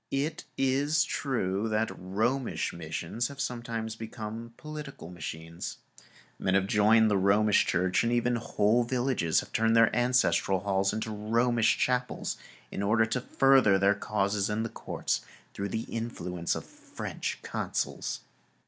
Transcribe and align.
It 0.09 0.45
is 0.57 1.03
true 1.03 1.69
that 1.69 1.91
Romish 1.95 2.73
missions 2.73 3.27
have 3.27 3.39
sometimes 3.39 3.95
become 3.95 4.55
political 4.57 5.11
machines. 5.11 5.77
Men 6.39 6.55
have 6.55 6.65
joined 6.65 7.11
the 7.11 7.19
Romish 7.19 7.67
Church, 7.67 8.03
and 8.03 8.11
even 8.11 8.37
whole 8.37 8.83
villages 8.83 9.41
have 9.41 9.53
turned 9.53 9.75
their 9.75 9.95
ancestral 9.95 10.61
halls 10.61 10.91
into 10.91 11.09
Romish[Pg 11.11 11.29
170] 11.29 11.77
chapels 11.79 12.37
in 12.71 12.81
order 12.81 13.05
to 13.05 13.21
further 13.21 13.77
their 13.77 13.93
causes 13.93 14.49
in 14.49 14.63
the 14.63 14.69
courts 14.69 15.21
through 15.53 15.69
the 15.69 15.83
influence 15.83 16.55
of 16.55 16.65
French 16.65 17.37
consuls. 17.43 18.21